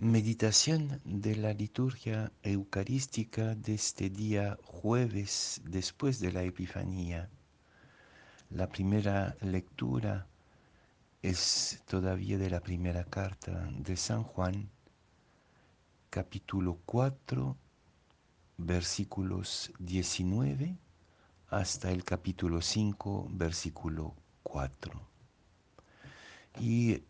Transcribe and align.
Meditación 0.00 1.00
de 1.04 1.34
la 1.34 1.52
liturgia 1.52 2.30
eucarística 2.44 3.56
de 3.56 3.74
este 3.74 4.08
día 4.08 4.56
jueves 4.62 5.60
después 5.64 6.20
de 6.20 6.30
la 6.30 6.44
Epifanía. 6.44 7.28
La 8.48 8.68
primera 8.68 9.36
lectura 9.40 10.28
es 11.20 11.82
todavía 11.84 12.38
de 12.38 12.48
la 12.48 12.60
primera 12.60 13.02
carta 13.02 13.68
de 13.72 13.96
San 13.96 14.22
Juan, 14.22 14.70
capítulo 16.10 16.78
4, 16.86 17.56
versículos 18.56 19.72
19 19.80 20.78
hasta 21.48 21.90
el 21.90 22.04
capítulo 22.04 22.62
5, 22.62 23.30
versículo 23.32 24.14
4. 24.44 24.92
Y 26.60 27.02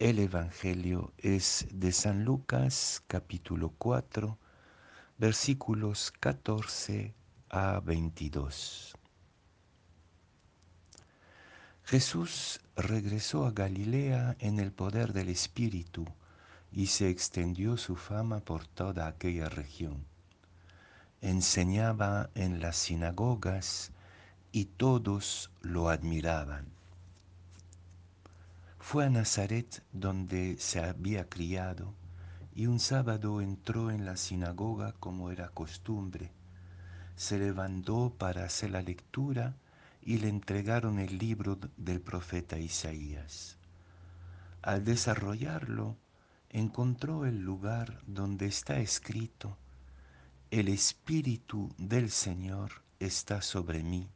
el 0.00 0.18
Evangelio 0.18 1.12
es 1.18 1.66
de 1.74 1.92
San 1.92 2.24
Lucas 2.24 3.02
capítulo 3.06 3.74
4 3.76 4.38
versículos 5.18 6.10
14 6.20 7.12
a 7.50 7.80
22. 7.80 8.96
Jesús 11.84 12.60
regresó 12.76 13.44
a 13.44 13.50
Galilea 13.50 14.36
en 14.38 14.58
el 14.58 14.72
poder 14.72 15.12
del 15.12 15.28
Espíritu 15.28 16.06
y 16.72 16.86
se 16.86 17.10
extendió 17.10 17.76
su 17.76 17.94
fama 17.94 18.40
por 18.40 18.66
toda 18.66 19.06
aquella 19.06 19.50
región. 19.50 20.06
Enseñaba 21.20 22.30
en 22.34 22.62
las 22.62 22.76
sinagogas 22.76 23.92
y 24.50 24.64
todos 24.64 25.50
lo 25.60 25.90
admiraban 25.90 26.79
fue 28.82 29.04
a 29.04 29.10
Nazaret 29.10 29.84
donde 29.92 30.56
se 30.58 30.80
había 30.80 31.28
criado 31.28 31.94
y 32.54 32.66
un 32.66 32.80
sábado 32.80 33.40
entró 33.40 33.90
en 33.90 34.04
la 34.04 34.16
sinagoga 34.16 34.94
como 34.98 35.30
era 35.30 35.50
costumbre. 35.50 36.32
Se 37.14 37.38
levantó 37.38 38.12
para 38.18 38.44
hacer 38.44 38.70
la 38.70 38.82
lectura 38.82 39.54
y 40.02 40.18
le 40.18 40.28
entregaron 40.28 40.98
el 40.98 41.18
libro 41.18 41.58
del 41.76 42.00
profeta 42.00 42.58
Isaías. 42.58 43.58
Al 44.62 44.82
desarrollarlo, 44.82 45.96
encontró 46.48 47.26
el 47.26 47.38
lugar 47.38 48.00
donde 48.06 48.46
está 48.46 48.80
escrito, 48.80 49.56
El 50.50 50.68
Espíritu 50.68 51.70
del 51.76 52.10
Señor 52.10 52.82
está 52.98 53.42
sobre 53.42 53.82
mí, 53.82 54.08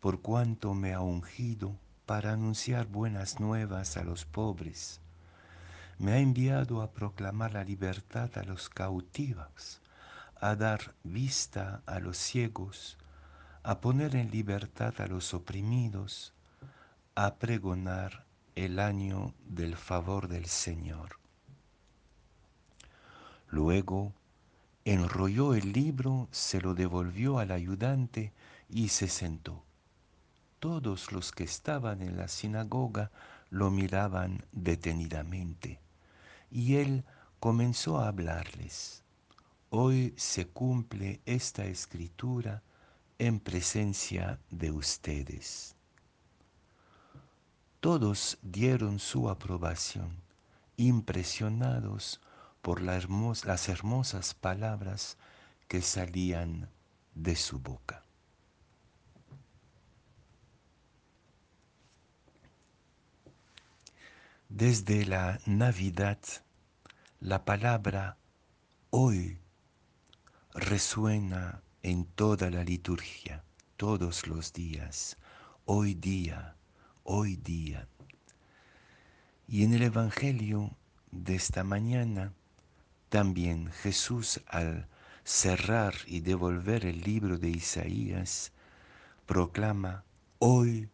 por 0.00 0.20
cuanto 0.20 0.74
me 0.74 0.94
ha 0.94 1.00
ungido 1.00 1.78
para 2.06 2.32
anunciar 2.32 2.86
buenas 2.86 3.40
nuevas 3.40 3.96
a 3.96 4.04
los 4.04 4.24
pobres. 4.24 5.00
Me 5.98 6.12
ha 6.12 6.18
enviado 6.18 6.82
a 6.82 6.90
proclamar 6.90 7.54
la 7.54 7.64
libertad 7.64 8.30
a 8.36 8.42
los 8.42 8.68
cautivos, 8.68 9.80
a 10.40 10.54
dar 10.56 10.94
vista 11.02 11.82
a 11.86 12.00
los 12.00 12.18
ciegos, 12.18 12.98
a 13.62 13.80
poner 13.80 14.16
en 14.16 14.30
libertad 14.30 14.94
a 15.00 15.06
los 15.06 15.32
oprimidos, 15.32 16.34
a 17.14 17.36
pregonar 17.36 18.24
el 18.54 18.78
año 18.78 19.32
del 19.46 19.76
favor 19.76 20.28
del 20.28 20.46
Señor. 20.46 21.18
Luego 23.48 24.12
enrolló 24.84 25.54
el 25.54 25.72
libro, 25.72 26.28
se 26.32 26.60
lo 26.60 26.74
devolvió 26.74 27.38
al 27.38 27.52
ayudante 27.52 28.32
y 28.68 28.88
se 28.88 29.08
sentó 29.08 29.64
todos 30.64 31.12
los 31.12 31.30
que 31.30 31.44
estaban 31.44 32.00
en 32.00 32.16
la 32.16 32.26
sinagoga 32.26 33.10
lo 33.50 33.70
miraban 33.70 34.46
detenidamente. 34.50 35.78
Y 36.50 36.76
él 36.76 37.04
comenzó 37.38 37.98
a 37.98 38.08
hablarles. 38.08 39.02
Hoy 39.68 40.14
se 40.16 40.46
cumple 40.46 41.20
esta 41.26 41.66
escritura 41.66 42.62
en 43.18 43.40
presencia 43.40 44.40
de 44.48 44.70
ustedes. 44.70 45.76
Todos 47.80 48.38
dieron 48.40 49.00
su 49.00 49.28
aprobación, 49.28 50.16
impresionados 50.78 52.22
por 52.62 52.80
las 52.80 53.68
hermosas 53.68 54.32
palabras 54.32 55.18
que 55.68 55.82
salían 55.82 56.70
de 57.14 57.36
su 57.36 57.58
boca. 57.58 58.02
Desde 64.56 65.04
la 65.04 65.40
Navidad, 65.46 66.20
la 67.18 67.44
palabra 67.44 68.18
hoy 68.90 69.40
resuena 70.54 71.60
en 71.82 72.04
toda 72.04 72.50
la 72.50 72.62
liturgia, 72.62 73.42
todos 73.76 74.28
los 74.28 74.52
días, 74.52 75.16
hoy 75.64 75.94
día, 75.94 76.54
hoy 77.02 77.34
día. 77.34 77.88
Y 79.48 79.64
en 79.64 79.74
el 79.74 79.82
Evangelio 79.82 80.70
de 81.10 81.34
esta 81.34 81.64
mañana, 81.64 82.32
también 83.08 83.72
Jesús 83.72 84.40
al 84.46 84.86
cerrar 85.24 85.94
y 86.06 86.20
devolver 86.20 86.86
el 86.86 87.00
libro 87.00 87.38
de 87.38 87.50
Isaías, 87.50 88.52
proclama, 89.26 90.04
hoy 90.38 90.88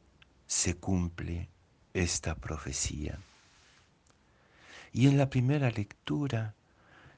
se 0.46 0.78
cumple 0.78 1.50
esta 1.92 2.34
profecía. 2.34 3.18
Y 4.92 5.06
en 5.06 5.18
la 5.18 5.30
primera 5.30 5.70
lectura, 5.70 6.54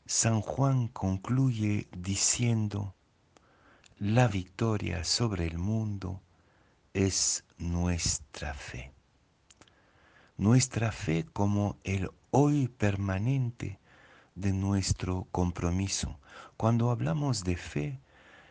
San 0.05 0.43
Juan 0.43 0.89
concluye 0.89 1.89
diciendo, 1.97 2.95
la 3.99 4.29
victoria 4.29 5.05
sobre 5.05 5.47
el 5.47 5.59
mundo 5.59 6.21
es 6.93 7.45
nuestra 7.57 8.53
fe. 8.53 8.93
Nuestra 10.37 10.93
fe 10.93 11.25
como 11.33 11.77
el 11.85 12.11
hoy 12.31 12.69
permanente 12.69 13.79
de 14.35 14.53
nuestro 14.53 15.29
compromiso. 15.31 16.19
Cuando 16.57 16.91
hablamos 16.91 17.45
de 17.45 17.57
fe, 17.57 18.01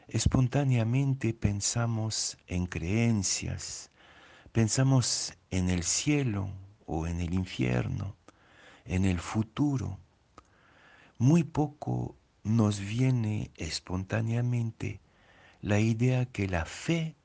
espontáneamente 0.08 1.34
pensamos 1.34 2.38
en 2.48 2.66
creencias, 2.66 3.92
pensamos 4.52 5.34
en 5.50 5.70
el 5.70 5.84
cielo 5.84 6.50
o 6.86 7.08
en 7.08 7.22
el 7.22 7.34
infierno, 7.34 8.16
en 8.86 9.06
el 9.06 9.19
futuro. 9.19 9.97
Muy 11.18 11.44
poco 11.44 12.16
nos 12.44 12.80
viene 12.80 13.52
espontáneamente 13.56 15.00
la 15.62 15.80
idea 15.80 16.25
que 16.25 16.47
la 16.47 16.66
fe 16.66 17.16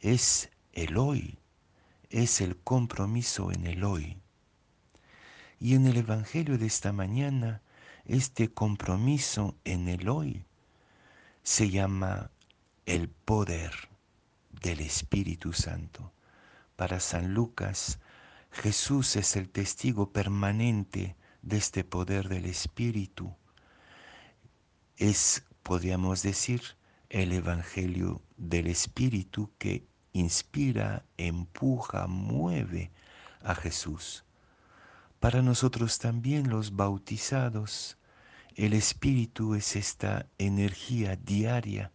es 0.00 0.50
el 0.72 0.96
hoy, 0.96 1.38
es 2.10 2.40
el 2.40 2.56
compromiso 2.56 3.50
en 3.50 3.66
el 3.66 3.84
hoy. 3.84 4.18
Y 5.60 5.74
en 5.74 5.86
el 5.86 5.96
Evangelio 5.96 6.58
de 6.58 6.66
esta 6.66 6.92
mañana, 6.92 7.62
este 8.04 8.48
compromiso 8.52 9.56
en 9.64 9.88
el 9.88 10.08
hoy 10.08 10.44
se 11.42 11.70
llama 11.70 12.30
el 12.86 13.08
poder 13.08 13.72
del 14.62 14.80
Espíritu 14.80 15.52
Santo. 15.52 16.12
Para 16.76 17.00
San 17.00 17.34
Lucas, 17.34 17.98
Jesús 18.50 19.16
es 19.16 19.36
el 19.36 19.48
testigo 19.48 20.12
permanente 20.12 21.16
de 21.42 21.56
este 21.56 21.84
poder 21.84 22.28
del 22.28 22.46
Espíritu. 22.46 23.34
Es, 24.96 25.44
podríamos 25.62 26.22
decir, 26.22 26.62
el 27.08 27.32
Evangelio 27.32 28.20
del 28.36 28.66
Espíritu 28.66 29.50
que 29.58 29.86
inspira, 30.12 31.04
empuja, 31.16 32.06
mueve 32.06 32.90
a 33.42 33.54
Jesús. 33.54 34.24
Para 35.20 35.42
nosotros 35.42 35.98
también 35.98 36.48
los 36.48 36.76
bautizados, 36.76 37.96
el 38.54 38.72
Espíritu 38.72 39.54
es 39.54 39.76
esta 39.76 40.26
energía 40.38 41.16
diaria 41.16 41.92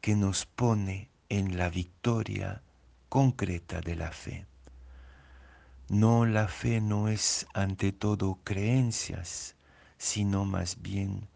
que 0.00 0.14
nos 0.14 0.46
pone 0.46 1.10
en 1.28 1.56
la 1.56 1.70
victoria 1.70 2.62
concreta 3.08 3.80
de 3.80 3.96
la 3.96 4.10
fe. 4.12 4.46
No, 5.88 6.26
la 6.26 6.48
fe 6.48 6.80
no 6.80 7.06
es 7.06 7.46
ante 7.54 7.92
todo 7.92 8.40
creencias, 8.42 9.54
sino 9.98 10.44
más 10.44 10.82
bien 10.82 11.28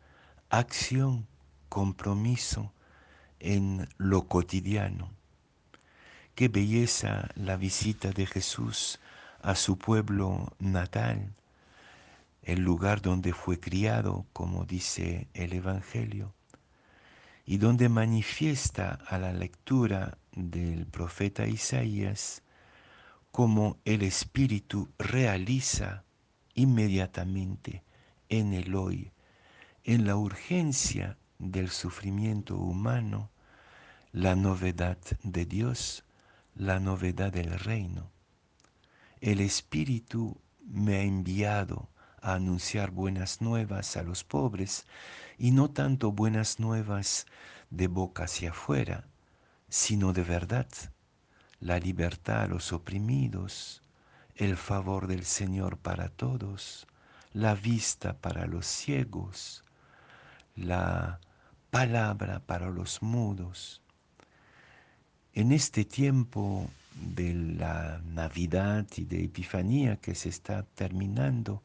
acción, 0.48 1.28
compromiso 1.68 2.72
en 3.38 3.88
lo 3.96 4.26
cotidiano. 4.26 5.12
Qué 6.34 6.48
belleza 6.48 7.28
la 7.36 7.56
visita 7.56 8.10
de 8.10 8.26
Jesús 8.26 8.98
a 9.40 9.54
su 9.54 9.78
pueblo 9.78 10.52
natal, 10.58 11.32
el 12.42 12.60
lugar 12.60 13.02
donde 13.02 13.32
fue 13.32 13.60
criado, 13.60 14.26
como 14.32 14.64
dice 14.64 15.28
el 15.32 15.52
Evangelio, 15.52 16.34
y 17.46 17.58
donde 17.58 17.88
manifiesta 17.88 18.98
a 19.06 19.16
la 19.16 19.32
lectura 19.32 20.18
del 20.32 20.86
profeta 20.86 21.46
Isaías 21.46 22.42
cómo 23.30 23.78
el 23.84 24.02
Espíritu 24.02 24.88
realiza 24.98 26.04
inmediatamente 26.54 27.84
en 28.28 28.52
el 28.52 28.74
hoy, 28.74 29.12
en 29.84 30.06
la 30.06 30.16
urgencia 30.16 31.16
del 31.38 31.70
sufrimiento 31.70 32.56
humano, 32.56 33.30
la 34.12 34.34
novedad 34.34 34.98
de 35.22 35.46
Dios, 35.46 36.04
la 36.54 36.80
novedad 36.80 37.32
del 37.32 37.58
reino. 37.58 38.10
El 39.20 39.40
Espíritu 39.40 40.40
me 40.66 40.96
ha 40.96 41.02
enviado 41.02 41.88
a 42.20 42.34
anunciar 42.34 42.90
buenas 42.90 43.40
nuevas 43.40 43.96
a 43.96 44.02
los 44.02 44.24
pobres 44.24 44.86
y 45.38 45.52
no 45.52 45.70
tanto 45.70 46.12
buenas 46.12 46.58
nuevas 46.58 47.26
de 47.70 47.86
boca 47.86 48.24
hacia 48.24 48.50
afuera, 48.50 49.06
sino 49.68 50.12
de 50.12 50.24
verdad, 50.24 50.68
la 51.60 51.78
libertad 51.78 52.42
a 52.42 52.46
los 52.46 52.72
oprimidos, 52.72 53.82
el 54.34 54.56
favor 54.56 55.06
del 55.06 55.24
Señor 55.24 55.76
para 55.76 56.08
todos, 56.08 56.86
la 57.34 57.54
vista 57.54 58.14
para 58.14 58.46
los 58.46 58.66
ciegos, 58.66 59.62
la 60.56 61.20
palabra 61.70 62.40
para 62.40 62.70
los 62.70 63.02
mudos. 63.02 63.82
En 65.34 65.52
este 65.52 65.84
tiempo 65.84 66.68
de 66.94 67.34
la 67.34 68.00
Navidad 68.04 68.86
y 68.96 69.04
de 69.04 69.24
Epifanía 69.24 69.96
que 69.96 70.14
se 70.14 70.30
está 70.30 70.62
terminando, 70.74 71.62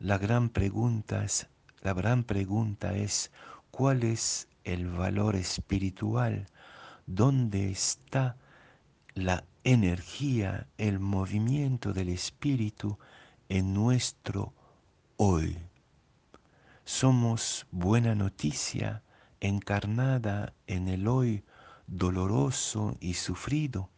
la 0.00 0.16
gran 0.16 0.48
pregunta 0.48 1.24
es, 1.24 1.48
la 1.82 1.92
gran 1.92 2.24
pregunta 2.24 2.96
es 2.96 3.30
¿cuál 3.70 4.02
es 4.04 4.48
el 4.64 4.86
valor 4.88 5.36
espiritual? 5.36 6.46
¿Dónde 7.06 7.70
está 7.70 8.36
la 9.24 9.44
energía, 9.64 10.68
el 10.78 11.00
movimiento 11.00 11.92
del 11.92 12.08
espíritu 12.08 12.98
en 13.48 13.74
nuestro 13.74 14.54
hoy? 15.16 15.58
Somos 16.84 17.66
buena 17.72 18.14
noticia 18.14 19.02
encarnada 19.40 20.54
en 20.66 20.88
el 20.88 21.08
hoy 21.08 21.44
doloroso 21.86 22.96
y 23.00 23.14
sufrido 23.14 23.90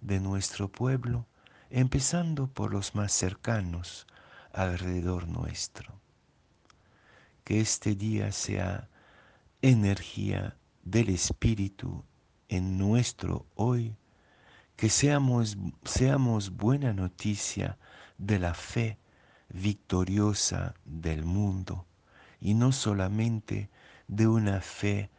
de 0.00 0.20
nuestro 0.20 0.68
pueblo, 0.68 1.26
empezando 1.70 2.46
por 2.46 2.72
los 2.72 2.94
más 2.94 3.12
cercanos 3.12 4.06
alrededor 4.52 5.28
nuestro. 5.28 5.98
Que 7.44 7.60
este 7.60 7.94
día 7.94 8.32
sea 8.32 8.88
energía 9.62 10.56
del 10.84 11.08
Espíritu 11.08 12.04
en 12.48 12.76
nuestro 12.76 13.46
hoy, 13.54 13.96
que 14.78 14.90
seamos, 14.90 15.58
seamos 15.84 16.50
buena 16.50 16.92
noticia 16.92 17.76
de 18.16 18.38
la 18.38 18.54
fe 18.54 18.96
victoriosa 19.48 20.72
del 20.84 21.24
mundo 21.24 21.84
y 22.40 22.54
no 22.54 22.70
solamente 22.70 23.70
de 24.06 24.28
una 24.28 24.60
fe 24.60 25.10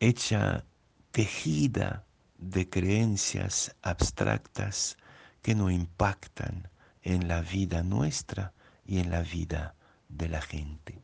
hecha, 0.00 0.66
tejida 1.12 2.04
de 2.36 2.68
creencias 2.68 3.74
abstractas 3.80 4.98
que 5.40 5.54
no 5.54 5.70
impactan 5.70 6.68
en 7.00 7.26
la 7.26 7.40
vida 7.40 7.82
nuestra 7.82 8.52
y 8.84 8.98
en 8.98 9.10
la 9.10 9.22
vida 9.22 9.76
de 10.10 10.28
la 10.28 10.42
gente. 10.42 11.00